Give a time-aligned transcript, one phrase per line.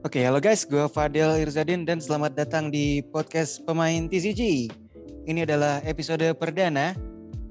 [0.00, 4.72] Oke, halo guys, gue Fadil Irzadin dan selamat datang di podcast pemain TCG.
[5.28, 6.96] Ini adalah episode perdana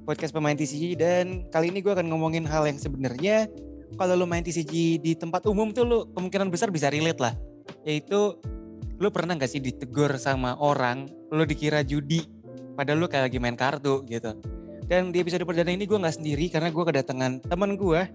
[0.02, 3.46] podcast pemain TCG dan kali ini gue akan ngomongin hal yang sebenarnya
[4.01, 7.38] kalau lu main TCG di tempat umum tuh lu kemungkinan besar bisa relate lah.
[7.85, 8.41] Yaitu
[8.97, 12.25] lu pernah gak sih ditegur sama orang, lu dikira judi,
[12.73, 14.34] padahal lu kayak lagi main kartu gitu.
[14.89, 18.09] Dan di episode perdana ini gue gak sendiri karena gue kedatangan teman gue.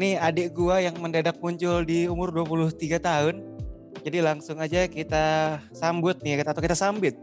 [0.00, 2.72] Nih adik gue yang mendadak muncul di umur 23
[3.04, 3.55] tahun
[4.06, 7.18] jadi langsung aja kita sambut nih atau kita sambit.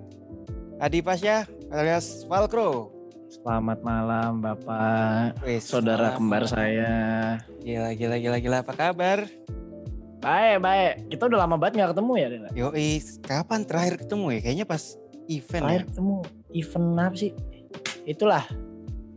[0.84, 2.92] Adi Pasya alias Valkro.
[3.32, 6.52] Selamat malam Bapak, Wih, saudara selamat kembar malam.
[6.52, 6.94] saya.
[7.64, 8.58] Gila, gila, gila, gila.
[8.68, 9.24] Apa kabar?
[10.20, 10.94] Baik, baik.
[11.08, 12.50] Kita udah lama banget gak ketemu ya, Dela?
[12.52, 12.90] Yoi,
[13.24, 14.40] kapan terakhir ketemu ya?
[14.44, 14.84] Kayaknya pas
[15.32, 15.88] event Terakhir ya.
[15.88, 16.16] ketemu
[16.52, 17.32] event apa sih?
[18.04, 18.44] Itulah.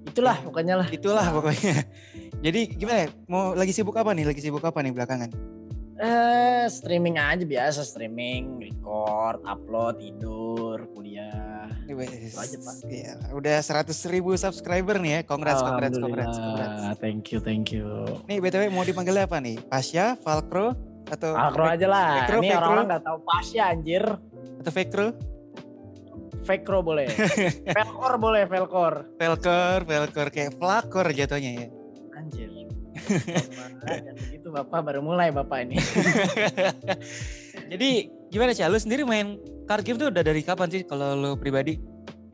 [0.07, 0.89] Itulah pokoknya lah.
[0.89, 1.83] Itulah pokoknya.
[2.47, 2.99] Jadi gimana?
[3.05, 3.09] ya?
[3.27, 4.23] Mau lagi sibuk apa nih?
[4.23, 5.56] Lagi sibuk apa nih belakangan?
[5.97, 11.73] Eh, streaming aja biasa, streaming, record, upload, tidur, kuliah.
[11.89, 12.75] Wes, aja, Pak.
[12.85, 15.21] Iya, udah 100 ribu subscriber nih ya.
[15.25, 16.81] Congrats, congrats, congrats, congrats.
[17.01, 17.89] Thank you, thank you.
[18.29, 19.57] Nih BTW mau dipanggil apa nih?
[19.65, 20.77] Pasya, Valkro,
[21.09, 22.29] atau Akro aja lah.
[22.29, 22.61] Fekro, Ini Fekro.
[22.61, 24.05] orang-orang gak tahu pas ya anjir.
[24.61, 25.07] atau Vekro?
[26.45, 27.09] Fakro boleh.
[27.77, 28.95] Velkor boleh, Velkor.
[29.17, 31.67] Velkor, Velkor kayak flakor jatuhnya ya.
[32.15, 32.56] Anjir.
[33.07, 35.77] Jangan begitu Bapak baru mulai Bapak ini.
[37.73, 37.89] Jadi
[38.29, 38.67] gimana sih?
[38.67, 41.79] Lu sendiri main card game tuh udah dari kapan sih kalau lu pribadi?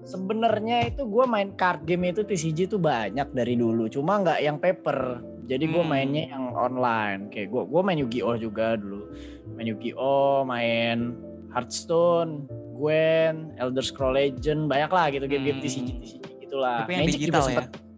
[0.02, 4.58] Sebenarnya itu gue main card game itu TCG tuh banyak dari dulu, cuma nggak yang
[4.58, 5.22] paper.
[5.46, 5.90] Jadi gue Hmm.
[5.90, 7.30] mainnya yang online.
[7.30, 9.06] Kayak gue gue main Yu-Gi-Oh juga dulu.
[9.54, 11.14] Main Yu-Gi-Oh, main
[11.52, 15.64] Hearthstone, Gwen, Elder Scroll Legend, banyak lah gitu game-game Hmm.
[15.64, 16.82] TCG TCG gitulah.
[16.82, 17.46] Tapi yang Magic digital juga ya?
[17.62, 17.91] sempet Ya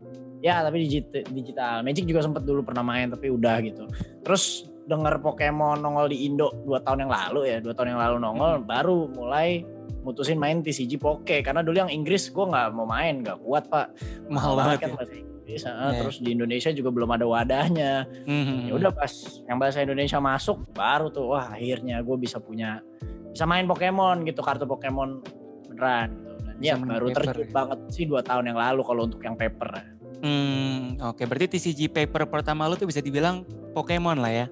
[0.44, 1.80] tapi digit- digital.
[1.80, 3.88] Magic juga sempet dulu pernah main tapi udah gitu.
[4.20, 8.16] Terus denger Pokemon nongol di Indo dua tahun yang lalu ya, dua tahun yang lalu
[8.20, 9.64] nongol, baru mulai
[10.04, 13.96] mutusin main TCG Poke karena dulu yang Inggris gue nggak mau main, nggak kuat pak.
[14.28, 14.96] Mahal banget kan ya.
[15.00, 15.62] bahasa Inggris.
[15.64, 15.72] ah.
[15.72, 15.98] Iya.
[16.04, 17.92] Terus di Indonesia juga belum ada wadahnya.
[18.28, 18.68] Mhm.
[18.68, 19.12] Ya udah pas
[19.48, 22.84] yang bahasa Indonesia masuk, baru tuh wah akhirnya gue bisa punya
[23.32, 25.24] bisa main Pokemon gitu kartu Pokemon
[25.72, 26.32] beneran gitu.
[26.44, 27.52] Dan ya baru paper terjun ya.
[27.56, 29.93] banget sih dua tahun yang lalu kalau untuk yang paper.
[30.24, 33.44] Hmm, oke berarti TCG paper pertama lu tuh bisa dibilang
[33.76, 34.46] Pokemon lah ya.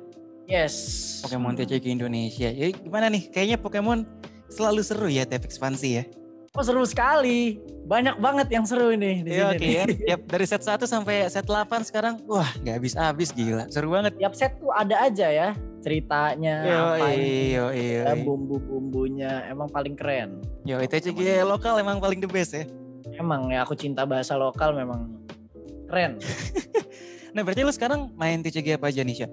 [0.44, 0.74] Yes.
[1.24, 2.52] Pokemon TCG Indonesia.
[2.52, 3.32] Jadi gimana nih?
[3.32, 4.04] Kayaknya Pokemon
[4.52, 6.04] selalu seru ya tiap ekspansi ya.
[6.52, 7.56] Oh seru sekali.
[7.88, 9.72] Banyak banget yang seru ini di Iya sini oke nih.
[9.72, 9.84] ya.
[10.12, 13.64] Tiap dari set 1 sampai set 8 sekarang wah nggak habis-habis gila.
[13.72, 14.12] Seru banget.
[14.20, 15.50] Tiap set tuh ada aja ya
[15.82, 18.22] ceritanya, Yo apa yo ya, yo.
[18.22, 20.38] bumbu-bumbunya emang paling keren.
[20.62, 22.68] Yo TCG lokal emang paling the best ya.
[23.18, 25.10] Emang ya aku cinta bahasa lokal memang
[25.92, 26.16] keren.
[27.32, 29.32] Nah berarti lu sekarang main TCG apa aja nih Syah?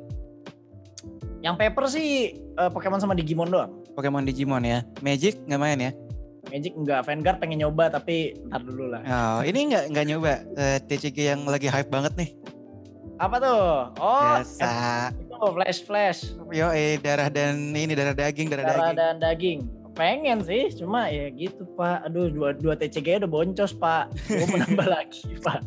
[1.40, 3.72] yang paper sih eh, Pokemon sama Digimon doang.
[3.92, 4.84] Pokemon Digimon ya.
[5.00, 5.92] Magic nggak main ya?
[6.48, 9.04] Magic enggak, Vanguard pengen nyoba tapi ntar dulu lah.
[9.04, 12.30] Oh, ini nggak nggak nyoba eh, TCG yang lagi hype banget nih.
[13.20, 13.64] Apa tuh?
[14.00, 15.12] Oh, Biasa.
[15.12, 16.20] itu flash flash,
[16.56, 18.96] Yo eh darah dan ini darah daging darah, darah daging.
[18.96, 19.60] dan daging.
[19.92, 22.08] Pengen sih, cuma ya gitu pak.
[22.08, 24.08] Aduh, dua, dua TCG udah boncos pak.
[24.28, 25.60] Gue mau nambah lagi pak.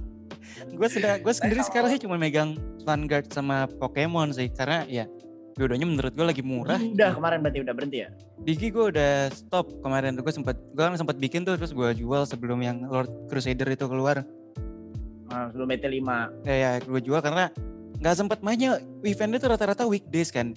[0.72, 5.04] Gue sudah gue sendiri sekarang sih cuma megang Vanguard sama Pokemon sih karena ya
[5.56, 6.80] dua-duanya menurut gue lagi murah.
[6.80, 8.08] Udah kemarin berarti udah berhenti ya?
[8.40, 11.88] Digi gue udah stop kemarin tuh gue sempat gue kan sempat bikin tuh terus gue
[11.96, 14.24] jual sebelum yang Lord Crusader itu keluar.
[15.32, 16.10] Nah, sebelum BT5.
[16.44, 17.52] Ya, ya gue jual karena
[18.02, 20.56] nggak sempat mainnya eventnya tuh rata-rata weekdays kan.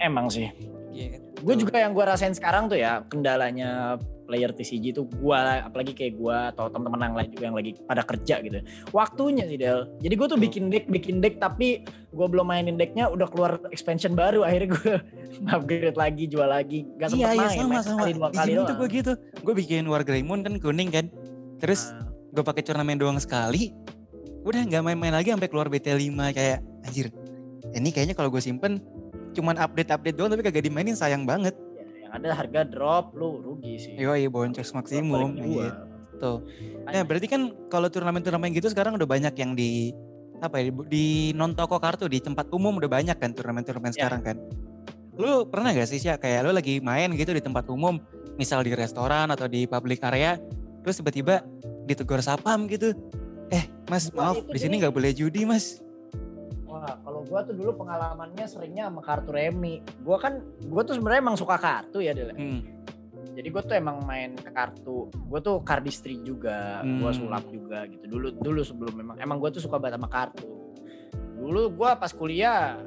[0.00, 0.48] Emang sih.
[0.92, 1.20] Gitu.
[1.44, 5.32] Gue juga yang gue rasain sekarang tuh ya kendalanya player TCG tuh gue
[5.64, 8.60] apalagi kayak gue atau teman-teman yang lain juga yang lagi pada kerja gitu.
[8.92, 9.88] Waktunya sih Del.
[10.04, 14.12] Jadi gue tuh bikin deck bikin deck tapi gue belum mainin decknya udah keluar expansion
[14.12, 14.92] baru akhirnya gue
[15.56, 17.56] upgrade lagi jual lagi gak sempet Iya iya main.
[17.56, 17.92] sama main sama.
[17.96, 18.76] sekali dua kali doang.
[18.76, 19.12] gue gitu.
[19.40, 21.08] Gue bikin War Greymon kan kuning kan.
[21.58, 22.04] Terus Nah,
[22.36, 23.72] gue pakai turnamen doang sekali.
[24.44, 27.08] Udah nggak main-main lagi sampai keluar BT5 kayak anjir.
[27.72, 28.80] Ini kayaknya kalau gue simpen
[29.32, 31.56] cuman update-update doang tapi kagak dimainin sayang banget.
[32.08, 33.92] Ya, yang ada harga drop lu rugi sih.
[34.00, 36.42] Yoi boncos maksimum gitu.
[36.88, 39.92] Nah, berarti kan kalau turnamen-turnamen gitu sekarang udah banyak yang di
[40.38, 44.06] apa ya di non toko kartu di tempat umum udah banyak kan turnamen-turnamen Ya.
[44.06, 44.36] sekarang kan.
[45.18, 47.98] Lu pernah gak sih sih kayak lu lagi main gitu di tempat umum,
[48.38, 50.38] misal di restoran atau di public area,
[50.86, 51.42] terus tiba-tiba
[51.90, 52.94] ditegur sapam gitu.
[53.50, 55.80] Eh, Mas, maaf, di sini nggak boleh judi, Mas.
[56.78, 59.82] Wah, kalau gua tuh dulu pengalamannya seringnya sama kartu remi.
[60.06, 60.38] Gua kan,
[60.70, 62.30] gua tuh sebenarnya emang suka kartu ya, Del.
[62.38, 62.62] Hmm.
[63.38, 67.14] Jadi gue tuh emang main kartu, gue tuh cardistry juga, gue Hmm.
[67.14, 68.10] sulap juga gitu.
[68.10, 70.42] Dulu dulu sebelum memang, emang gue tuh suka banget sama kartu.
[71.38, 72.82] Dulu gue pas kuliah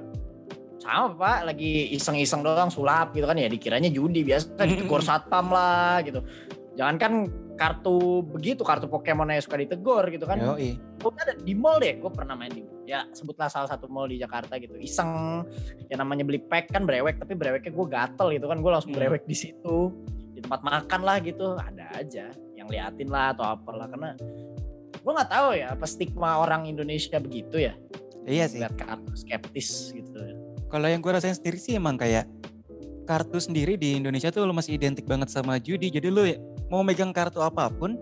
[0.82, 6.02] sama pak lagi iseng-iseng doang sulap gitu kan ya dikiranya judi biasa ditegur satpam lah
[6.02, 6.26] gitu
[6.74, 7.14] jangan kan
[7.54, 10.82] kartu begitu kartu Pokemon yang suka ditegur gitu kan Yoi.
[11.10, 14.62] Ada di mall deh gue pernah main di ya sebutlah salah satu mall di Jakarta
[14.62, 14.78] gitu.
[14.78, 15.42] Iseng.
[15.90, 18.62] Yang namanya beli pack kan brewek tapi breweknya gue gatel gitu kan.
[18.62, 19.02] Gue langsung Hmm.
[19.02, 19.78] brewek di situ.
[20.38, 21.58] Di tempat makan lah gitu.
[21.58, 23.90] Ada aja yang liatin lah atau apalah.
[23.90, 24.14] Karena
[24.94, 27.74] gue nggak tahu ya apa stigma orang Indonesia begitu ya?
[28.28, 28.62] Iya sih.
[28.62, 30.22] lihat kartu skeptis gitu.
[30.70, 32.30] Kalau yang gue rasain sendiri sih emang kayak
[33.10, 35.90] kartu sendiri di Indonesia tuh lo masih identik banget sama judi.
[35.90, 36.38] Jadi lo ya
[36.70, 37.98] mau megang kartu apa pun,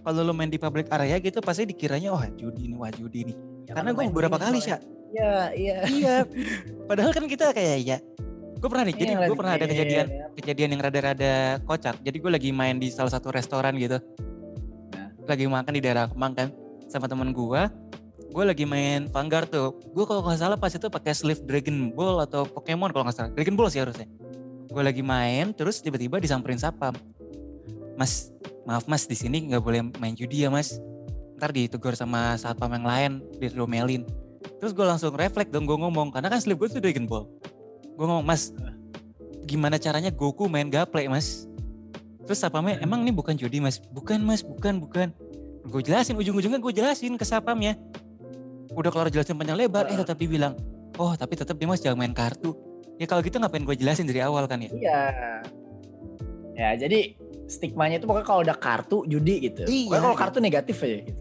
[0.00, 3.36] kalau lo main di public area gitu pasti dikiranya wah judi nih, wah judi nih.
[3.68, 4.72] Ya, Karena gue beberapa kali sih.
[5.10, 6.16] Iya iya Iya.
[6.86, 7.98] Padahal kan kita kayak ya.
[8.60, 8.94] Gue pernah nih.
[8.96, 10.32] Jadi Iya, gue pernah ada kejadian game.
[10.36, 11.96] kejadian yang rada-rada kocak.
[12.04, 13.98] Jadi gue lagi main di salah satu restoran gitu.
[14.92, 15.08] Nah.
[15.24, 16.48] Lagi makan di daerah Kemang kan
[16.86, 17.62] sama temen gue.
[18.30, 19.74] Gue lagi main Vanguard tuh.
[19.90, 23.30] Gue kalau nggak salah pas itu pakai sleeve Dragon Ball atau Pokemon kalau nggak salah.
[23.34, 24.06] Dragon Ball sih harusnya.
[24.70, 26.94] Gue lagi main terus tiba-tiba disamperin sapam.
[28.00, 28.32] Mas,
[28.64, 30.80] maaf mas di sini nggak boleh main judi ya mas.
[31.36, 34.08] Ntar ditegur sama satpam yang lain, diomelin.
[34.56, 37.28] Terus gue langsung refleks dong gue ngomong karena kan sleeve gue tuh Dragon Ball.
[37.92, 38.56] Gue ngomong mas,
[39.44, 41.44] gimana caranya Goku main gaple mas?
[42.24, 43.76] Terus sapamnya emang ini bukan judi mas?
[43.92, 45.12] Bukan mas, bukan bukan.
[45.68, 47.76] Gue jelasin ujung-ujungnya gue jelasin ke sapamnya.
[48.72, 50.56] Udah keluar jelasin panjang lebar, eh tetap dibilang,
[50.96, 52.56] oh tapi tetap dia mas jangan main kartu.
[52.96, 54.72] Ya kalau gitu ngapain gue jelasin dari awal kan ya?
[54.72, 55.00] Iya.
[56.56, 57.16] Ya jadi
[57.50, 59.66] stigmanya itu pokoknya kalau udah kartu judi gitu.
[59.66, 59.90] Iya.
[59.90, 61.20] Pokoknya kalau kartu negatif aja gitu.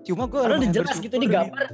[0.00, 1.66] Cuma gue Padahal udah jelas gitu nih gambar.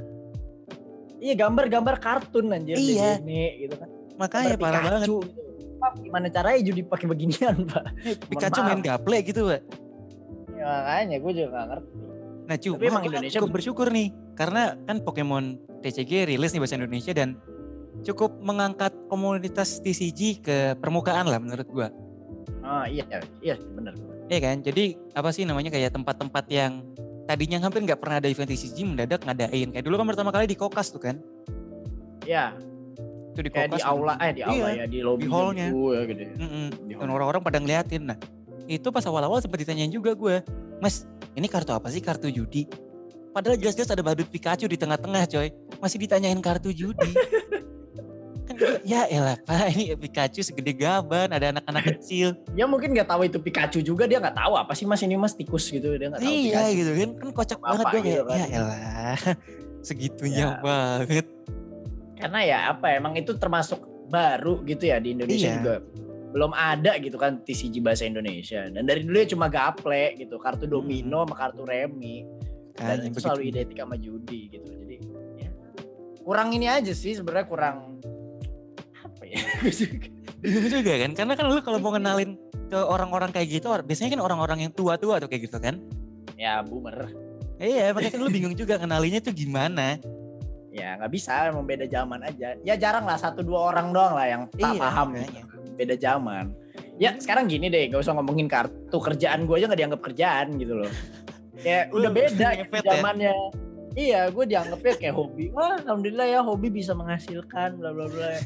[1.17, 3.21] Iya gambar-gambar kartun anjir Iya.
[3.21, 3.89] Disney gitu kan.
[4.17, 5.07] Makanya Gambar parah banget.
[5.07, 5.17] Gitu.
[5.77, 7.85] Pak, gimana caranya judi pakai beginian, Pak?
[8.33, 9.61] Pikachu main gaple gitu pak.
[10.57, 11.91] Ya, makanya gue juga gak ngerti.
[12.49, 14.07] Nah cuma Tapi emang Indonesia cukup bersyukur nih.
[14.33, 17.37] Karena kan Pokemon TCG rilis nih bahasa Indonesia dan
[18.01, 21.89] cukup mengangkat komunitas TCG ke permukaan lah menurut gua.
[22.67, 23.03] Oh iya,
[23.39, 23.95] iya bener.
[24.27, 24.57] Iya kan?
[24.59, 24.83] Jadi
[25.15, 26.83] apa sih namanya kayak tempat-tempat yang
[27.23, 29.71] tadinya hampir nggak pernah ada event TCG mendadak ngadain.
[29.71, 31.15] Kayak dulu kan pertama kali di Kokas tuh kan.
[32.27, 32.51] Ya,
[33.31, 33.79] Itu di kayak Kokas.
[33.79, 35.67] di aula, eh di aula Iya, ya, di lobby di hallnya.
[35.71, 36.25] gitu ya gede.
[36.35, 36.67] Mm-mm.
[36.83, 37.15] Di Dan hall.
[37.15, 38.03] orang-orang pada ngeliatin.
[38.03, 38.17] Nah
[38.67, 40.43] itu pas awal-awal sempat ditanyain juga gue.
[40.83, 42.03] Mas ini kartu apa sih?
[42.03, 42.67] Kartu judi?
[43.31, 45.47] Padahal jelas-jelas ada badut Pikachu di tengah-tengah coy.
[45.79, 47.15] Masih ditanyain kartu judi.
[48.83, 52.33] ya elah pak ini Pikachu segede gaban ada anak-anak kecil.
[52.51, 55.31] Dia mungkin nggak tahu itu Pikachu juga, dia nggak tahu apa sih mas ini mas
[55.31, 56.75] tikus gitu, dia nggak tahu iya Pikachu.
[56.75, 57.09] gitu kan.
[57.13, 58.37] Kan kocak Apa banget gue gitu kan.
[58.37, 59.17] ya elah
[59.87, 60.59] segitunya Ya.
[60.59, 61.25] banget.
[62.15, 65.57] Karena ya apa emang itu termasuk baru gitu ya di Indonesia Iya.
[65.57, 65.75] juga
[66.27, 70.63] belum ada gitu kan TCG bahasa Indonesia dan dari dulu ya cuma gaple gitu kartu
[70.63, 72.27] domino sama kartu remi
[72.73, 73.19] dan Kan, itu begitu.
[73.21, 74.97] selalu identik sama judi gitu jadi
[75.39, 75.49] ya
[76.21, 78.03] kurang ini aja sih sebenarnya kurang
[79.35, 79.41] ya
[80.37, 80.93] Bingung juga.
[81.01, 81.11] Kan?
[81.17, 82.37] Karena kan lu kalau mau kenalin
[82.67, 85.81] ke orang-orang kayak gitu biasanya kan orang-orang yang tua-tua tuh kayak gitu kan?
[86.37, 87.09] Ya boomer.
[87.57, 89.97] Iya makanya kan lu bingung juga kenalinya tuh gimana?
[90.69, 92.53] Ya nggak bisa emang beda zaman aja.
[92.61, 95.07] Ya jarang lah satu dua orang doang lah yang tak Iya, paham.
[95.17, 95.41] makanya.
[95.41, 95.55] gitu.
[95.77, 96.45] beda zaman.
[96.97, 100.73] Ya sekarang gini deh gak usah ngomongin kartu kerjaan gue aja nggak dianggap kerjaan gitu
[100.85, 100.91] loh.
[101.65, 102.85] Ya udah beda gitu ngepet
[103.17, 103.33] ya?
[103.97, 105.49] Iya gue dianggapnya kayak hobi.
[105.51, 108.37] Wah alhamdulillah ya hobi bisa menghasilkan bla bla bla.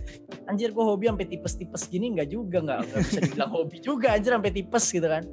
[0.47, 4.31] Anjir gue hobi sampai tipes-tipes gini nggak juga nggak nggak bisa dibilang hobi juga anjir
[4.31, 5.23] sampai tipes gitu kan.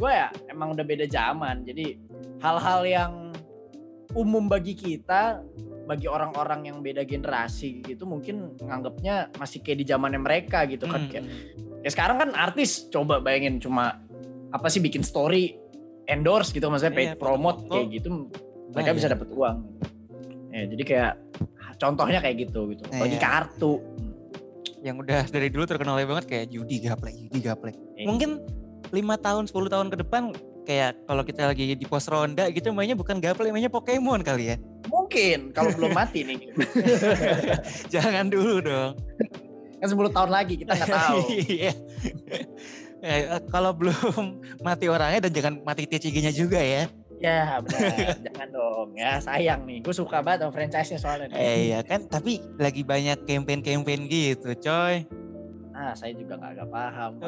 [0.00, 1.68] Gue ya emang udah beda zaman.
[1.68, 2.00] Jadi
[2.40, 3.12] hal-hal yang
[4.16, 5.44] umum bagi kita
[5.84, 11.04] bagi orang-orang yang beda generasi gitu mungkin nganggapnya masih kayak di zamannya mereka gitu kan.
[11.04, 11.10] Hmm.
[11.12, 11.24] kayak
[11.82, 14.00] ya sekarang kan artis coba bayangin cuma
[14.54, 15.58] apa sih bikin story
[16.06, 18.30] endorse gitu maksudnya paid Iya, promote kayak gitu
[18.72, 18.96] mereka Bayar.
[18.96, 19.56] bisa dapat uang.
[20.48, 21.12] Ya jadi kayak
[21.76, 22.82] contohnya kayak gitu gitu.
[22.88, 23.22] Bagi Iya.
[23.22, 23.72] kartu.
[24.80, 27.76] Yang udah dari dulu terkenal banget kayak judi gaplek judi gaplek.
[27.94, 28.42] Eh, mungkin
[28.90, 32.94] lima tahun 10 tahun ke depan kayak kalau kita lagi di pos ronda gitu mainnya
[32.94, 34.56] bukan gaplek mainnya Pokemon kali ya.
[34.86, 36.50] Mungkin kalau belum mati nih.
[37.88, 38.92] Jangan dulu dong.
[39.78, 41.18] Kan 10 tahun lagi kita nggak tahu.
[41.50, 41.72] Iya.
[43.02, 46.86] Eh, kalau belum mati orangnya dan jangan mati TCG-nya juga ya.
[47.22, 47.62] Ya
[48.26, 51.38] jangan dong ya sayang nih gue suka banget sama franchise-nya soalnya nih.
[51.38, 55.06] Eh iya kan, tapi lagi banyak campaign-campaign gitu, coy.
[55.72, 57.16] Ah, saya juga kagak paham.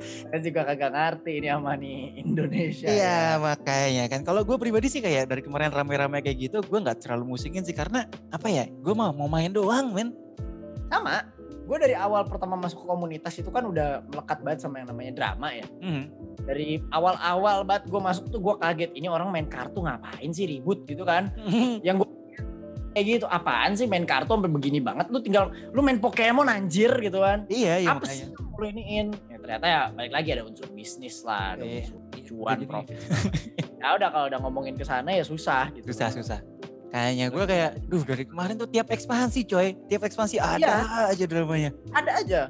[0.00, 2.88] Saya juga kagak ngerti ini sama nih Indonesia.
[2.88, 3.36] Iya ya.
[3.36, 4.24] makanya kan.
[4.24, 7.76] Kalau gue pribadi sih kayak dari kemarin rame-rame kayak gitu, gue nggak terlalu musingin sih
[7.76, 8.64] karena apa ya?
[8.80, 10.16] Gue mau mau main doang, men.
[10.88, 11.39] Sama.
[11.70, 15.12] Gue dari awal pertama masuk ke komunitas itu kan udah melekat banget sama yang namanya
[15.14, 15.62] drama ya.
[15.78, 16.10] Hmm.
[16.42, 18.90] Dari awal-awal banget gue masuk tuh gue kaget.
[18.90, 21.30] Ini orang main kartu ngapain sih ribut gitu kan.
[21.86, 22.08] Yang gue
[22.90, 26.90] kayak gitu apaan sih main kartu sampai begini banget lu tinggal lu main Pokemon anjir
[26.98, 28.26] gitu kan Iya, iya apa makanya.
[28.26, 31.86] sih lu iniin ya ternyata ya balik lagi ada unsur bisnis lah ada Iya.
[31.86, 32.98] unsur cuan Jadi- profit
[33.78, 36.38] ya udah kalau udah ngomongin ke sana ya susah gitu Susah, susah.
[36.90, 39.78] Kayaknya gue kayak, duh dari kemarin tuh tiap ekspansi coy.
[39.86, 41.70] Tiap ekspansi ada aja dramanya.
[41.94, 42.40] ada aja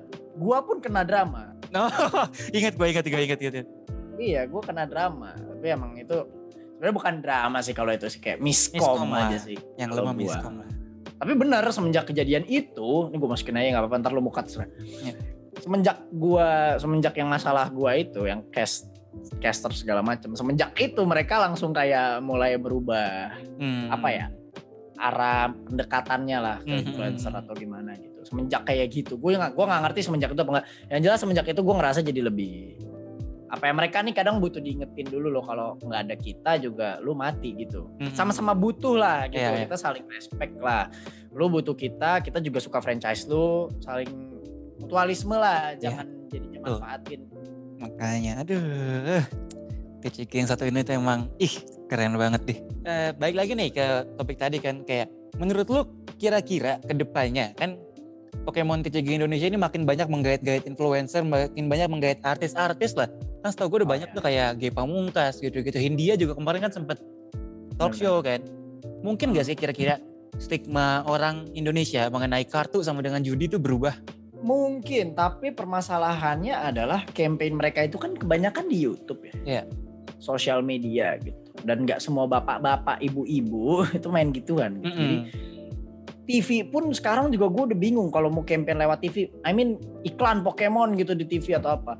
[0.40, 1.86] gua pun kena drama No,
[2.56, 3.66] ingat gue, ingat gue, ingat, ingat.
[4.18, 6.16] iya gua kena drama tapi emang itu
[6.74, 10.54] sebenarnya bukan drama sih kalau itu sih kayak miskom, Miskom aja sih Yang lemah miskom
[10.64, 10.68] lah.
[11.20, 14.72] Tapi benar semenjak kejadian itu, ini gue masukin aja nggak apa-apa ntar lu mukat serah.
[14.80, 15.12] Ya.
[15.60, 18.88] Semenjak gua, semenjak yang masalah gua itu, yang cast
[19.38, 23.90] caster segala macam, semenjak itu mereka langsung kayak mulai berubah Hmm.
[23.90, 24.26] apa ya
[24.96, 26.84] arah pendekatannya lah ke Hmm.
[26.84, 28.20] influencer atau gimana gitu.
[28.20, 30.66] Semenjak kayak gitu, gue nggak gue nggak ngerti semenjak itu apa enggak.
[30.88, 32.54] Yang jelas semenjak itu gue ngerasa jadi lebih
[33.50, 37.18] apa ya mereka nih kadang butuh diingetin dulu loh kalau nggak ada kita juga lu
[37.18, 38.14] mati gitu Hmm.
[38.14, 39.66] sama-sama butuh lah gitu Iya, iya.
[39.66, 40.86] kita saling respect lah
[41.34, 44.06] lu butuh kita kita juga suka franchise lu saling
[44.78, 45.82] mutualisme lah Iya.
[45.82, 46.78] jangan jadinya Betul.
[46.78, 47.20] manfaatin
[47.80, 49.24] Makanya, aduh.
[50.04, 51.52] Keciki yang satu ini tuh emang, ih
[51.88, 52.58] keren banget deh.
[52.84, 55.80] Eh, baik lagi nih ke topik tadi kan, kayak menurut lu
[56.20, 57.80] kira-kira ke depannya kan
[58.44, 63.10] Pokemon TCG Indonesia ini makin banyak menggait-gait influencer, makin banyak menggait artis-artis lah.
[63.44, 64.16] Kan setahu gue udah Oh, banyak iya.
[64.16, 65.76] tuh kayak G Pamungkas gitu-gitu.
[65.76, 67.02] Hindia juga kemarin kan sempet
[67.76, 68.40] talk show kan.
[69.04, 70.00] Mungkin gak sih kira-kira
[70.40, 73.92] stigma orang Indonesia mengenai kartu sama dengan judi itu berubah?
[74.40, 79.34] Mungkin tapi permasalahannya adalah campaign mereka itu kan kebanyakan di YouTube ya.
[79.46, 79.64] Iya.
[80.20, 81.40] sosial media gitu.
[81.64, 84.80] Dan nggak semua bapak-bapak ibu-ibu itu main gituan.
[84.84, 84.92] Gitu.
[84.92, 85.16] jadi
[86.30, 90.44] TV pun sekarang juga gue udah bingung kalau mau campaign lewat TV I mean iklan
[90.44, 91.96] Pokemon gitu di TV atau apa.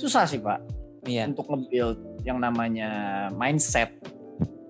[0.00, 0.64] Susah sih pak.
[1.08, 1.30] Iya.
[1.30, 2.90] untuk nge-build yang namanya
[3.32, 3.94] mindset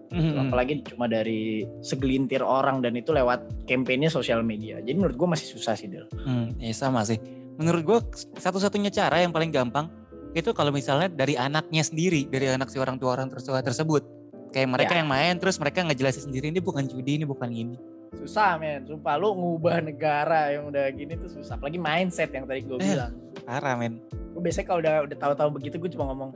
[0.09, 0.41] Mm-mm.
[0.43, 5.47] apalagi cuma dari segelintir orang dan itu lewat campaignnya sosial media jadi menurut gue masih
[5.51, 7.21] susah sih Del Hmm, ya sama sih.
[7.55, 7.99] Menurut gue
[8.35, 9.91] satu-satunya cara yang paling gampang
[10.31, 14.03] itu kalau misalnya dari anaknya sendiri, dari anak si orang tua orang tersebut tersebut.
[14.49, 14.99] Kayak mereka Ya.
[15.03, 17.77] yang main terus mereka ngejelasin sendiri ini bukan judi, ini bukan ini.
[18.11, 22.65] susah men sumpah lu ngubah negara yang udah gini tuh susah apalagi mindset yang tadi
[22.65, 22.97] gue Eh.
[22.97, 23.13] bilang
[23.45, 24.01] Parah men.
[24.33, 26.31] gue biasanya kalau udah udah tahu-tahu begitu gue cuma ngomong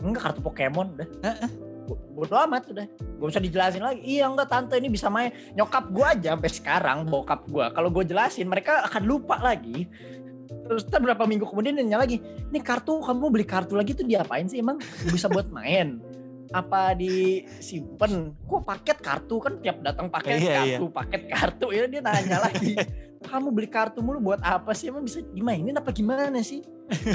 [0.00, 1.08] enggak kartu Pokemon udah
[1.86, 2.86] bodo amat udah.
[2.90, 4.00] Gak usah dijelasin lagi.
[4.02, 5.30] Iya enggak tante ini bisa main.
[5.54, 9.86] Nyokap gue aja sampai sekarang bokap gue kalau gue jelasin mereka akan lupa lagi.
[10.66, 14.50] Terus ntar berapa minggu kemudian nanya lagi ini kartu kamu beli kartu lagi tuh diapain
[14.50, 14.58] sih?
[14.58, 16.02] Emang bisa buat main?
[16.54, 19.38] Apa disimpan kok paket kartu?
[19.42, 20.76] Kan tiap datang paket Iya, iya.
[20.78, 21.66] kartu paket kartu.
[21.70, 22.78] Ya dia nanya lagi
[23.26, 24.88] kamu beli kartu mulu buat apa sih?
[24.88, 26.62] Emang bisa dimainin apa gimana sih?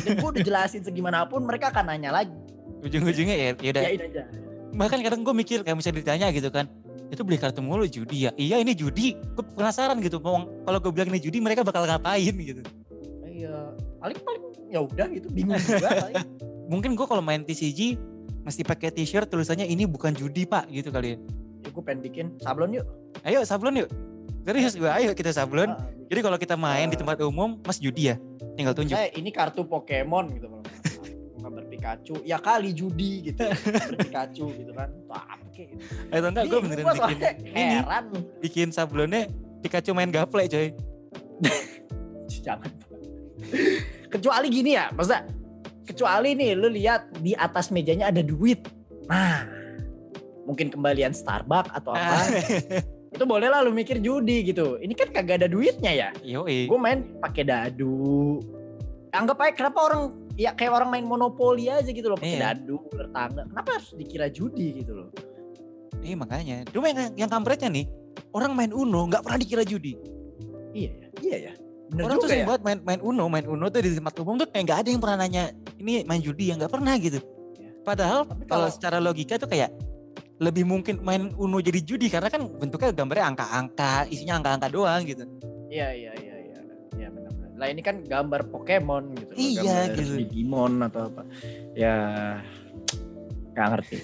[0.04, 2.36] Dan gue udah jelasin segimanapun mereka akan nanya lagi.
[2.84, 3.84] Ujung-ujungnya ya, ya udah.
[3.88, 4.24] aja
[4.72, 6.66] Bahkan kadang gue mikir kayak misalnya ditanya gitu kan.
[7.12, 8.32] Itu beli kartu mulu judi ya?
[8.40, 9.20] Iya ini judi.
[9.36, 10.24] Gue penasaran gitu.
[10.24, 12.64] Kalau gue bilang ini judi mereka bakal ngapain gitu.
[13.26, 16.24] iya paling paling ya udah gitu bingung juga paling.
[16.72, 18.00] Mungkin gue kalau main TCG
[18.42, 21.18] mesti pakai t-shirt tulisannya ini bukan judi pak gitu kali ya.
[21.62, 22.90] gue pengen bikin sablon yuk
[23.22, 23.90] Ayo sablon yuk.
[24.42, 25.78] Serius gue, ayo kita sablon.
[25.78, 28.18] Ah, Jadi kalau kita main di tempat umum, mas judi ya?
[28.58, 28.98] Tinggal tunjuk.
[28.98, 30.50] saya ini kartu Pokemon gitu
[31.82, 32.16] Pikachu.
[32.22, 33.42] Ya kali judi gitu.
[33.98, 34.94] Pikachu gitu kan.
[35.10, 35.84] Apa kayak gitu.
[36.14, 38.06] Atau enggak gue beneran gua bikin soalnya ini, heran.
[38.38, 39.22] Bikin sablonnya
[39.66, 40.70] Pikachu main gaple coy.
[42.46, 42.70] jangan.
[44.14, 45.26] Kecuali gini ya maksudnya
[45.90, 48.62] kecuali nih lu lihat di atas mejanya ada duit.
[49.10, 49.50] Nah
[50.46, 52.30] mungkin kembalian Starbucks atau apa.
[53.18, 54.78] Itu boleh lah lu mikir judi gitu.
[54.78, 56.10] Ini kan kagak ada duitnya ya.
[56.22, 56.70] Yoi.
[56.70, 58.38] gue main pakai dadu.
[59.12, 62.54] Anggap aja kenapa orang ya kayak orang main monopoli aja gitu loh pakai Iya.
[62.54, 65.10] dadu ular tangga kenapa harus dikira judi gitu loh
[66.02, 66.66] Iya makanya.
[66.66, 67.86] Cuma yang, yang kampretnya nih,
[68.34, 69.94] orang main Uno nggak pernah dikira judi.
[70.74, 71.54] iya ya iya ya
[71.92, 74.34] bener orang tuh sering ya banget main, main Uno, main Uno tuh di tempat umum
[74.36, 75.44] tuh kayak nggak ada yang pernah nanya
[75.78, 77.20] ini main judi ya nggak pernah gitu.
[77.54, 77.70] Iya.
[77.84, 79.70] Padahal Tapi kalau kalau- secara logika tuh kayak
[80.40, 85.28] lebih mungkin main Uno jadi judi karena kan bentuknya gambarnya angka-angka, isinya angka-angka doang gitu.
[85.70, 86.31] iya iya iya
[87.62, 89.32] lah ini kan gambar Pokemon gitu.
[89.38, 89.62] Iya,
[89.94, 90.14] gambar gitu.
[90.18, 91.22] Digimon atau apa.
[91.78, 91.96] Ya
[93.54, 93.98] nggak ngerti.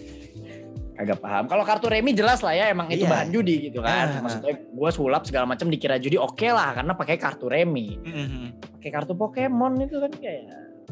[0.97, 1.45] Kagak paham.
[1.49, 3.09] Kalau kartu remi jelas lah ya emang itu Iya.
[3.09, 4.17] bahan judi gitu kan.
[4.17, 4.21] Ah.
[4.21, 7.97] maksudnya gue sulap segala macam dikira judi oke lah karena pakai kartu remi.
[7.97, 8.77] Mhm.
[8.77, 10.41] pakai kartu Pokemon itu kan kayak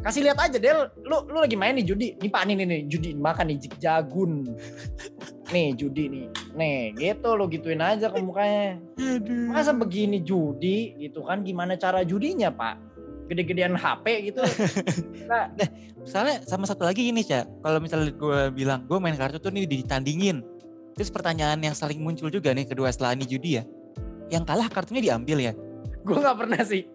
[0.02, 0.90] kasih lihat aja Del.
[1.06, 2.18] Lu lu lagi main nih judi.
[2.18, 4.46] Nih pak nih nih, nih judi makan nih jagun
[5.54, 6.26] nih judi nih
[6.58, 8.82] nih gitu lo gituin aja ke mukanya
[9.50, 12.82] masa begini judi gitu kan gimana cara judinya pak
[13.30, 14.42] gede-gedean HP gitu
[15.26, 15.50] Nah,
[16.06, 19.66] Soalnya sama satu lagi ini Cak, kalau misalnya gue bilang gue main kartu tuh nih
[19.66, 20.46] ditandingin.
[20.94, 23.66] Terus pertanyaan yang saling muncul juga nih kedua setelah ini judi ya.
[24.26, 25.54] yang kalah kartunya diambil ya.
[26.02, 26.86] Gue nggak pernah sih.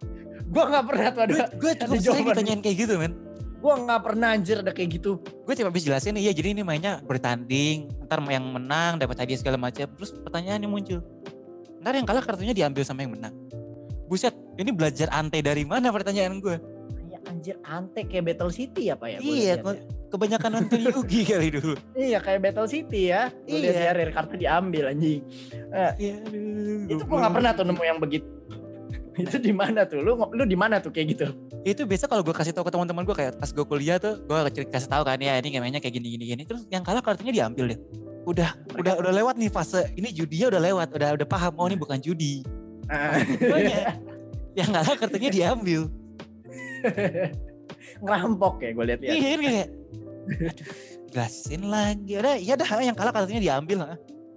[0.50, 1.34] Gue nggak pernah tuh ada.
[1.54, 3.14] Gue cukup sering ditanyain kayak gitu men.
[3.60, 5.20] Gue nggak pernah anjir ada kayak gitu.
[5.20, 7.92] Gue coba habis jelasin iya jadi ini mainnya bertanding.
[8.08, 9.84] Ntar yang menang dapat hadiah segala macam.
[9.84, 11.04] Terus pertanyaannya muncul.
[11.84, 13.36] Ntar yang kalah kartunya diambil sama yang menang.
[14.08, 16.56] Buset, ini belajar ante dari mana pertanyaan gue?
[17.06, 19.20] Ya anjir ante kayak Battle City apa ya?
[19.20, 19.72] gua Iya, lihat ya.
[20.08, 21.74] kebanyakan nonton Yugi kali dulu.
[21.94, 23.28] Iya kayak Battle City ya.
[23.44, 23.92] Gue Iya.
[23.92, 25.20] lihat ya kartu diambil anjing.
[25.52, 26.96] Eh, Iya, aduh.
[26.96, 28.39] itu gue nggak pernah tuh nemu yang begitu.
[29.26, 30.00] itu di mana tuh?
[30.00, 31.26] Lu lu di mana tuh kayak gitu?
[31.60, 34.38] itu biasa kalau gue kasih tahu ke teman-teman gue kayak pas gue kuliah tuh gue
[34.72, 37.76] kasih tahu kan ya ini mainnya kayak gini gini gini terus yang kalah kartunya diambil
[37.76, 37.78] deh
[38.24, 41.68] udah Mereka udah udah lewat nih fase ini judinya udah lewat udah udah paham oh
[41.68, 42.40] ini bukan judi.
[42.88, 44.00] Makanya,
[44.56, 45.80] yang kalah kartunya diambil
[48.04, 49.10] Ngerampok ya gue lihat ya.
[49.12, 49.68] iya kan kayak
[51.12, 53.78] jelasin lagi udah ya dah yang kalah kartunya diambil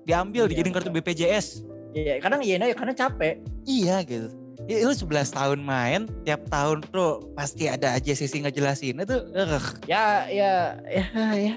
[0.04, 0.92] diambil Iya, dijadiin kartu.
[0.92, 1.48] BPJS
[1.94, 3.36] Iya, kadang iya ya karena capek.
[3.64, 8.96] iya gitu Ya, lu 11 tahun main, tiap tahun tuh pasti ada aja sisi ngejelasin
[8.96, 9.18] itu.
[9.28, 9.66] ugh.
[9.86, 11.04] Ya, ya, ya,
[11.36, 11.54] ya.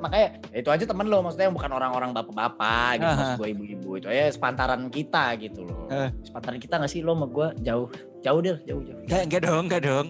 [0.00, 3.16] Makanya ya itu aja temen lo maksudnya yang bukan orang-orang bapak-bapak gitu, Aha.
[3.16, 5.84] maksud gue ibu-ibu itu ya sepantaran kita gitu loh.
[5.92, 6.08] Eh.
[6.24, 7.88] Sepantaran kita gak sih lo sama gue jauh,
[8.20, 9.00] jauh deh, jauh jauh.
[9.04, 10.06] Enggak, enggak dong, enggak dong.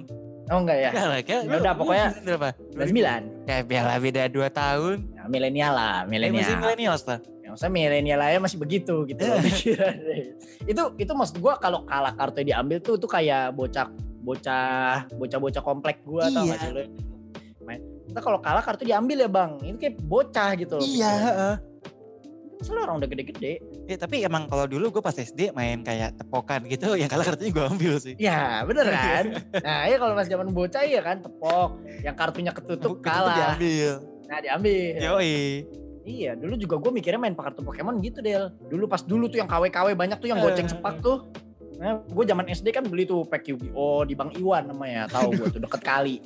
[0.54, 0.90] Oh enggak ya?
[0.94, 2.48] Enggak lah, kayak Ya udah, pokoknya berapa?
[2.78, 3.50] 99.
[3.50, 4.96] Ya bela beda 2 tahun.
[5.10, 6.58] Ya, milenial lah, Eh, masih milenial.
[6.62, 7.18] milenial lah.
[7.54, 10.34] Ya, maksudnya milenial aja masih begitu gitu loh pikirannya.
[10.66, 13.86] itu itu maksud gue kalau kalah kartu diambil tuh tuh kayak bocah
[14.20, 16.50] bocah bocah bocah komplek gue tau Iya.
[16.50, 16.82] gak sih lo?
[18.04, 20.82] Kita kalau kalah kartu diambil ya bang, itu kayak bocah gitu loh.
[20.84, 21.54] Iya, heeh.
[22.60, 23.52] Soalnya orang udah gede-gede.
[23.84, 27.50] Ya, tapi emang kalau dulu gue pas SD main kayak tepokan gitu, yang kalah kartunya
[27.50, 28.14] gue ambil sih.
[28.16, 29.24] Ya bener kan?
[29.58, 31.70] nah ya kalau pas zaman bocah iya kan tepok,
[32.02, 33.54] yang kartunya ketutup Itu kalah.
[33.56, 33.90] diambil.
[34.24, 34.94] Nah diambil.
[34.96, 35.36] Yoi.
[36.04, 38.52] Iya, dulu juga gue mikirnya main kartu Pokemon gitu Del.
[38.68, 40.72] Dulu pas dulu tuh yang KW-KW banyak tuh yang goceng Eh.
[40.76, 41.24] sepak tuh.
[41.74, 45.48] Nah, gue zaman SD kan beli tuh pack Yu-Gi-Oh di Bang Iwan namanya, tahu gue
[45.50, 46.22] tuh deket kali.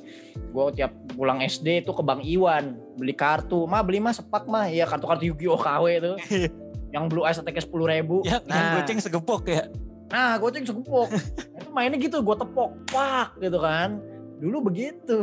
[0.53, 4.69] Gue tiap pulang SD tuh ke Bang Iwan beli kartu, mah beli mah sepak mah,
[4.69, 6.15] ya kartu-kartu Yu-Gi-Oh KW tuh.
[6.93, 8.21] yang Blue Eyes attack sepuluh ribu.
[8.25, 9.63] Ya, yang nah, goceng segepok ya.
[10.09, 11.09] nah goceng segepok.
[11.57, 13.97] itu mainnya gitu, gue tepok, pak gitu kan.
[14.41, 15.21] Dulu begitu.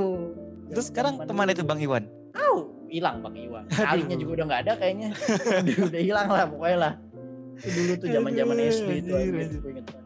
[0.70, 1.54] Terus sekarang dulu.
[1.54, 2.06] itu Bang Iwan?
[2.34, 3.64] Tahu, hilang Bang Iwan.
[3.66, 3.84] Aduh.
[3.84, 5.08] Kalinya juga udah nggak ada kayaknya.
[5.62, 6.92] udah, udah hilang lah pokoknya lah.
[7.56, 10.04] Itu dulu tuh zaman-zaman SD itu inget banget.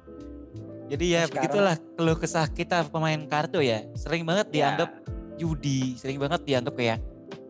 [0.91, 3.87] Jadi ya Sekarang- begitulah keluh kesah kita pemain kartu ya.
[3.95, 4.55] Sering banget Ya.
[4.55, 4.91] dianggap
[5.37, 6.99] judi, sering banget dianggap kayak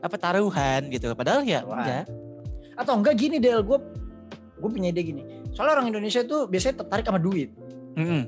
[0.01, 1.13] apa taruhan gitu.
[1.13, 1.79] Padahal ya Taruhan.
[1.81, 2.05] enggak.
[2.77, 3.79] Atau enggak gini Del, gue
[4.61, 5.23] gue punya ide gini.
[5.53, 7.49] Soalnya orang Indonesia tuh biasanya tertarik sama duit.
[7.97, 8.23] Mm-mm.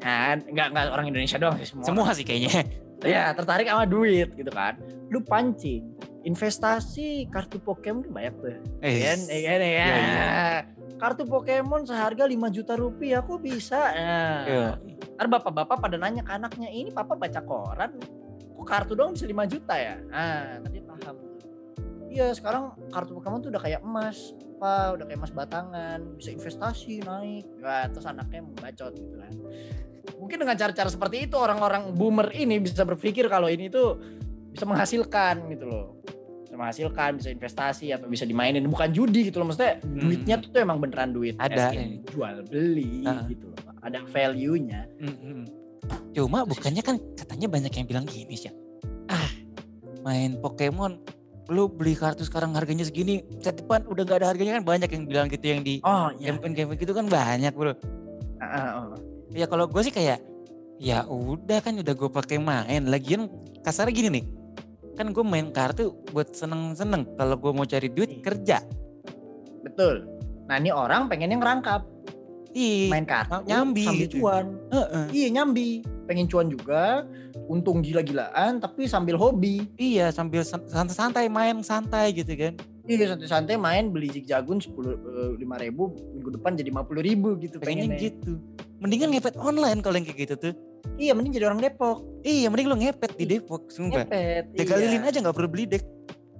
[0.00, 1.84] Nah, enggak enggak orang Indonesia doang sih semua.
[1.84, 2.64] Semua sih kayaknya.
[3.00, 4.76] Ya, tertarik sama duit gitu kan.
[5.08, 5.88] Lu pancing,
[6.24, 8.56] investasi kartu Pokemon banyak tuh.
[8.84, 9.64] Eh, Kan, eh, kan, ya.
[9.64, 10.28] Iya, iya.
[11.00, 13.80] Kartu Pokemon seharga 5 juta rupiah kok bisa?
[13.96, 14.68] Nah, iya.
[15.16, 17.96] Ntar bapak-bapak pada nanya ke anaknya, ini papa baca koran,
[18.52, 19.96] kok kartu doang bisa 5 juta ya?
[20.12, 21.16] Nah, tadi paham.
[22.10, 27.00] Iya, sekarang kartu Pokemon tuh udah kayak emas, apa, udah kayak emas batangan, bisa investasi
[27.00, 27.48] naik.
[27.64, 29.32] Wah, terus anaknya membacot gitu kan.
[30.20, 33.96] Mungkin dengan cara-cara seperti itu orang-orang boomer ini bisa berpikir kalau ini tuh
[34.50, 35.86] bisa menghasilkan gitu loh.
[36.44, 39.48] Bisa menghasilkan, bisa investasi atau bisa dimainin bukan judi gitu loh.
[39.48, 39.98] Maksudnya Hmm.
[40.00, 41.38] duitnya tuh emang beneran duit.
[41.38, 42.02] Ada, eh.
[42.10, 43.22] jual beli Ah.
[43.26, 43.58] gitu loh.
[43.80, 44.90] Ada value-nya.
[44.98, 45.46] Mm-mm.
[46.12, 48.52] Cuma bukannya kan katanya banyak yang bilang gini sih.
[49.06, 49.30] Ah,
[50.02, 51.00] main Pokemon
[51.50, 55.02] lu beli kartu sekarang harganya segini, set depan udah gak ada harganya kan banyak yang
[55.02, 56.30] bilang gitu yang di Oh iya.
[56.30, 57.74] campaign-campaign gitu kan banyak bro.
[58.38, 58.98] Ah, ah, oh.
[59.30, 60.22] Ya kalau gue sih kayak
[60.78, 62.86] ya udah kan udah gue pakai main.
[62.86, 63.26] Lagian
[63.62, 64.24] kasarnya gini nih.
[65.00, 67.16] Kan gue main kartu buat seneng-seneng.
[67.16, 68.20] Kalau gue mau cari duit Iya.
[68.20, 68.58] kerja.
[69.64, 70.04] Betul.
[70.44, 71.88] Nah ini orang pengennya ngerangkap
[72.52, 74.14] Ih, main kartu nyambi sambil gitu.
[74.20, 74.60] cuan.
[74.68, 75.04] heeh.
[75.08, 75.80] Iya nyambi.
[76.04, 77.08] Pengen cuan juga,
[77.48, 79.64] untung gila-gilaan tapi sambil hobi.
[79.80, 82.60] iya sambil san- santai-santai main santai gitu kan.
[82.84, 85.00] Iya santai-santai main beli jagun sepuluh
[85.40, 88.04] lima ribu minggu depan jadi lima puluh ribu gitu Pengennya pengennya.
[88.04, 88.32] gitu.
[88.84, 90.54] Mendingan ngepet online kalau yang kayak gitu tuh.
[91.00, 92.04] Iya mending jadi orang Depok.
[92.20, 94.04] Iya, mending lu ngepet di Depok, sumpah.
[94.04, 94.44] Ngepet.
[94.52, 94.82] Jaga iya.
[94.84, 95.84] lilin aja nggak perlu beli dek.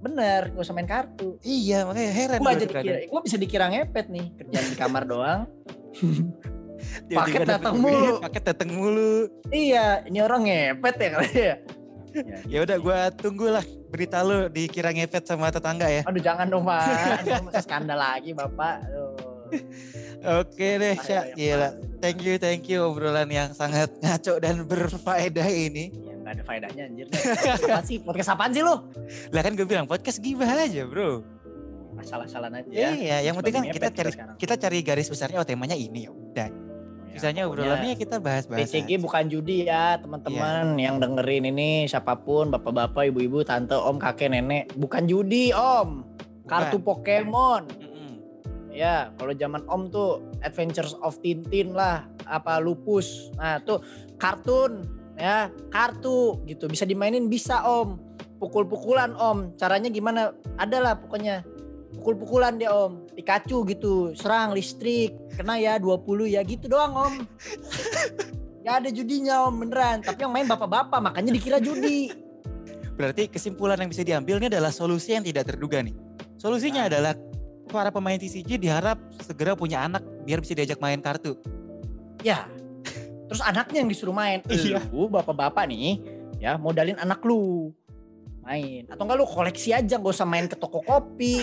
[0.01, 1.37] Bener, gak usah main kartu.
[1.45, 5.41] Iya, makanya heran gua aja dikira, gua bisa dikira ngepet nih kerjaan di kamar doang.
[7.13, 8.17] Paket datang mulu.
[8.25, 9.29] Paket datang mulu.
[9.53, 11.57] iya, ini orang ngepet ya kali ya.
[12.51, 16.03] Ya, udah gua tunggulah berita lu dikira ngepet sama tetangga ya.
[16.03, 17.23] Aduh jangan dong Pak,
[17.63, 18.83] skandal lagi Bapak.
[18.83, 19.30] Aduh.
[20.41, 21.21] Oke deh, Bahaya Sya.
[21.27, 21.69] yang Gila.
[21.99, 25.93] Thank you, thank you obrolan yang sangat ngaco dan berfaedah ini.
[25.97, 27.07] Ya nggak ada faedahnya anjir.
[27.11, 27.97] Apaan sih?
[27.99, 28.77] Podcast apaan sih lu?
[29.31, 31.25] Lah kan gue bilang podcast gibah aja bro.
[31.93, 32.73] asal-asalan aja.
[32.97, 34.37] Iya, yang penting kan kita cari sekarang.
[34.37, 36.49] kita cari garis besarnya oh temanya ini ya udah.
[36.49, 38.65] Ya, Sisanya pokoknya obrolannya kita bahas-bahas.
[38.65, 39.03] PCG aja.
[39.03, 40.85] bukan judi ya teman-teman Iya.
[40.87, 46.07] yang dengerin ini siapa pun bapak-bapak ibu-ibu tante om kakek nenek bukan judi om
[46.47, 47.90] kartu Pokemon Mm-mm.
[48.81, 53.29] Ya kalau zaman om tuh Adventures of Tintin lah apa lupus.
[53.37, 53.85] Nah tuh
[54.17, 54.89] kartun
[55.21, 56.65] ya kartu gitu.
[56.65, 58.01] Bisa dimainin bisa om.
[58.41, 59.53] Pukul-pukulan om.
[59.61, 60.33] Caranya gimana?
[60.57, 61.45] Adalah pokoknya.
[62.01, 63.05] Pukul-pukulan dia om.
[63.13, 65.13] Pikachu gitu serang listrik.
[65.37, 67.15] Kena ya 20 ya gitu doang om.
[68.65, 70.01] Gak ada judinya om beneran.
[70.01, 72.09] Tapi yang main bapak-bapak makanya dikira judi.
[72.97, 75.97] Berarti kesimpulan yang bisa diambil ini adalah solusi yang tidak terduga nih.
[76.41, 76.89] Solusinya Ah.
[76.89, 77.13] adalah
[77.71, 81.39] para pemain TCG diharap segera punya anak biar bisa diajak main kartu.
[82.21, 82.45] Ya
[83.31, 84.83] Terus anaknya yang disuruh main Iya.
[84.93, 86.03] Lu bapak-bapak nih
[86.37, 87.73] Ya modalin anak lu
[88.45, 91.41] Main Atau enggak lu koleksi aja Gak usah main ke toko kopi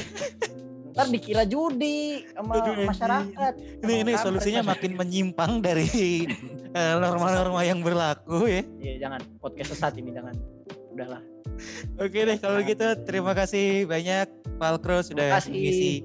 [0.94, 3.54] Ntar dikira judi sama Aduh, masyarakat.
[3.58, 4.74] Ini Sama ini kampret, solusinya masyarakat.
[4.82, 6.26] makin menyimpang dari
[6.74, 8.66] eh, norma-norma yang berlaku ya.
[8.82, 10.34] Iya jangan podcast sesat ini jangan.
[10.90, 11.22] Udahlah.
[12.02, 14.26] Oke deh kalau gitu terima kasih banyak
[14.58, 16.02] Valkro sudah mengisi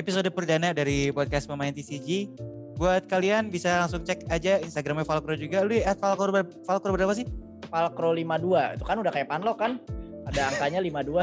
[0.00, 2.32] episode perdana dari podcast pemain TCG.
[2.80, 5.60] Buat kalian bisa langsung cek aja Instagramnya Valkro juga.
[5.60, 7.28] Lu at Valkro, ber- Valkro berapa sih?
[7.68, 9.76] Falcro 52 itu kan udah kayak panlok kan?
[10.24, 11.20] Ada angkanya 52.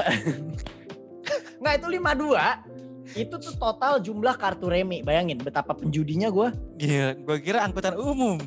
[1.57, 3.17] Enggak itu 52.
[3.17, 5.01] Itu tuh total jumlah kartu remi.
[5.01, 6.53] Bayangin betapa penjudinya gua.
[6.77, 8.37] Gila, gue kira angkutan umum.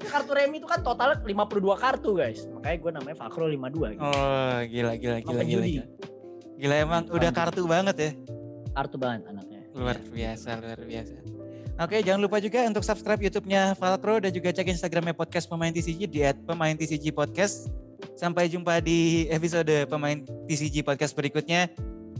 [0.00, 1.28] Kartu remi itu kan total 52
[1.76, 2.48] kartu guys.
[2.48, 4.00] Makanya gue namanya Falcro 52 gitu.
[4.00, 5.64] Oh gila gila gila gila.
[5.68, 5.84] Gila,
[6.58, 8.10] Gila, emang udah kartu banget ya.
[8.78, 9.66] Kartu banget anaknya.
[9.74, 11.14] Luar biasa luar biasa.
[11.82, 16.06] Oke jangan lupa juga untuk subscribe YouTube-nya Valkro dan juga cek Instagramnya podcast pemain TCG
[16.06, 17.66] di @pemain TCG podcast.
[18.14, 21.66] Sampai jumpa di episode pemain TCG podcast berikutnya.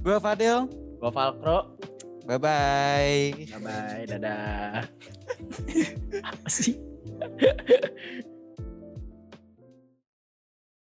[0.03, 0.67] Gue Fadil.
[0.99, 1.79] Gua Falcro.
[2.27, 3.23] Bye bye.
[3.55, 4.03] Bye bye.
[4.11, 4.83] Dadah.
[6.27, 6.75] Apa sih?